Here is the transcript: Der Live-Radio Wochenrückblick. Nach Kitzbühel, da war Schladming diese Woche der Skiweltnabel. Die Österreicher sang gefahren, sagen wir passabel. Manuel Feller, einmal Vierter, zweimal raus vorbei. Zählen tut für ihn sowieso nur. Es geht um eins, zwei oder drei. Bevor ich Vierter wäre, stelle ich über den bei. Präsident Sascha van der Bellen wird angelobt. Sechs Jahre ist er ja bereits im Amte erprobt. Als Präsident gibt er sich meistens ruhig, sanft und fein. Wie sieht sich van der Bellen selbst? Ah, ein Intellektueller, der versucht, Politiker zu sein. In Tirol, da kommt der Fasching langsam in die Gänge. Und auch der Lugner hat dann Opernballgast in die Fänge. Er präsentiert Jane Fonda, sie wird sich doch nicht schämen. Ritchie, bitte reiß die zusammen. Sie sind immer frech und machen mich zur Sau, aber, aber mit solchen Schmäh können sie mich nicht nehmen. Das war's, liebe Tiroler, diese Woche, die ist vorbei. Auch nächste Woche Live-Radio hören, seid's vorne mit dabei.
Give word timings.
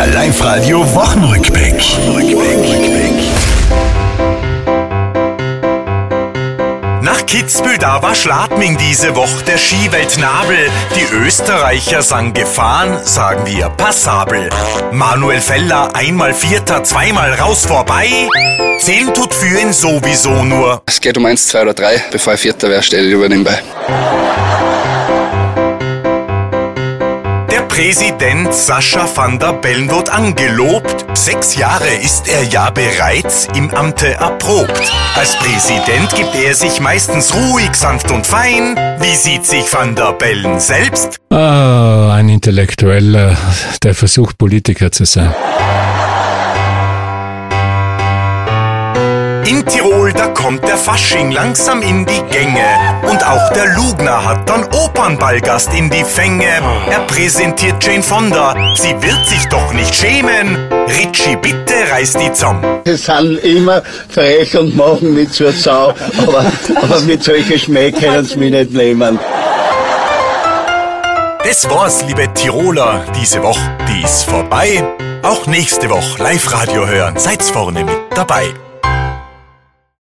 Der 0.00 0.06
Live-Radio 0.14 0.94
Wochenrückblick. 0.94 1.74
Nach 7.02 7.26
Kitzbühel, 7.26 7.76
da 7.76 8.00
war 8.00 8.14
Schladming 8.14 8.78
diese 8.78 9.14
Woche 9.14 9.44
der 9.46 9.58
Skiweltnabel. 9.58 10.70
Die 10.96 11.14
Österreicher 11.14 12.00
sang 12.00 12.32
gefahren, 12.32 12.96
sagen 13.04 13.44
wir 13.44 13.68
passabel. 13.68 14.48
Manuel 14.90 15.42
Feller, 15.42 15.94
einmal 15.94 16.32
Vierter, 16.32 16.82
zweimal 16.82 17.34
raus 17.34 17.66
vorbei. 17.66 18.08
Zählen 18.78 19.12
tut 19.12 19.34
für 19.34 19.60
ihn 19.60 19.74
sowieso 19.74 20.42
nur. 20.44 20.80
Es 20.86 20.98
geht 20.98 21.18
um 21.18 21.26
eins, 21.26 21.46
zwei 21.46 21.60
oder 21.60 21.74
drei. 21.74 22.02
Bevor 22.10 22.32
ich 22.32 22.40
Vierter 22.40 22.70
wäre, 22.70 22.82
stelle 22.82 23.06
ich 23.06 23.12
über 23.12 23.28
den 23.28 23.44
bei. 23.44 23.60
Präsident 27.70 28.52
Sascha 28.52 29.08
van 29.14 29.38
der 29.38 29.52
Bellen 29.52 29.88
wird 29.88 30.10
angelobt. 30.10 31.06
Sechs 31.14 31.54
Jahre 31.54 31.88
ist 32.02 32.28
er 32.28 32.42
ja 32.42 32.68
bereits 32.70 33.46
im 33.54 33.72
Amte 33.72 34.08
erprobt. 34.14 34.92
Als 35.14 35.36
Präsident 35.36 36.14
gibt 36.16 36.34
er 36.34 36.54
sich 36.54 36.80
meistens 36.80 37.32
ruhig, 37.32 37.74
sanft 37.74 38.10
und 38.10 38.26
fein. 38.26 38.76
Wie 38.98 39.14
sieht 39.14 39.46
sich 39.46 39.72
van 39.72 39.94
der 39.94 40.12
Bellen 40.14 40.58
selbst? 40.58 41.18
Ah, 41.30 42.12
ein 42.12 42.28
Intellektueller, 42.28 43.36
der 43.84 43.94
versucht, 43.94 44.36
Politiker 44.36 44.90
zu 44.90 45.04
sein. 45.04 45.32
In 49.46 49.64
Tirol, 49.64 50.12
da 50.12 50.26
kommt 50.28 50.64
der 50.64 50.76
Fasching 50.76 51.30
langsam 51.30 51.82
in 51.82 52.04
die 52.04 52.22
Gänge. 52.30 52.89
Und 53.10 53.26
auch 53.26 53.52
der 53.52 53.66
Lugner 53.74 54.24
hat 54.24 54.48
dann 54.48 54.64
Opernballgast 54.64 55.74
in 55.74 55.90
die 55.90 56.04
Fänge. 56.04 56.44
Er 56.90 57.00
präsentiert 57.08 57.82
Jane 57.82 58.04
Fonda, 58.04 58.54
sie 58.76 58.94
wird 59.02 59.26
sich 59.26 59.44
doch 59.48 59.72
nicht 59.72 59.92
schämen. 59.92 60.56
Ritchie, 60.86 61.34
bitte 61.36 61.74
reiß 61.90 62.12
die 62.12 62.32
zusammen. 62.32 62.64
Sie 62.84 62.94
sind 62.94 63.38
immer 63.38 63.82
frech 64.08 64.56
und 64.56 64.76
machen 64.76 65.14
mich 65.14 65.32
zur 65.32 65.50
Sau, 65.52 65.92
aber, 66.18 66.52
aber 66.80 67.00
mit 67.00 67.24
solchen 67.24 67.58
Schmäh 67.58 67.90
können 67.90 68.24
sie 68.24 68.36
mich 68.36 68.52
nicht 68.52 68.72
nehmen. 68.72 69.18
Das 71.42 71.68
war's, 71.68 72.04
liebe 72.06 72.32
Tiroler, 72.34 73.04
diese 73.20 73.42
Woche, 73.42 73.76
die 73.88 74.04
ist 74.04 74.22
vorbei. 74.24 74.84
Auch 75.22 75.46
nächste 75.46 75.90
Woche 75.90 76.22
Live-Radio 76.22 76.86
hören, 76.86 77.18
seid's 77.18 77.50
vorne 77.50 77.84
mit 77.84 77.96
dabei. 78.14 78.54